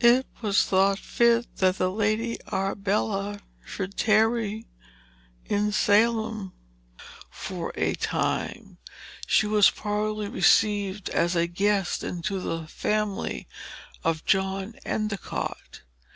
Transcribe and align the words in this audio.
It 0.00 0.26
was 0.42 0.64
thought 0.64 0.98
fit 0.98 1.46
that 1.58 1.78
the 1.78 1.88
Lady 1.88 2.38
Arbella 2.52 3.38
should 3.64 3.96
tarry 3.96 4.66
in 5.46 5.70
Salem 5.70 6.52
for 7.30 7.70
a 7.76 7.94
time; 7.94 8.78
she 9.28 9.46
was 9.46 9.70
probably 9.70 10.26
received 10.26 11.08
as 11.10 11.36
a 11.36 11.46
guest 11.46 12.02
into 12.02 12.40
the 12.40 12.66
family 12.66 13.46
of 14.02 14.24
John 14.24 14.74
Endicott. 14.84 15.82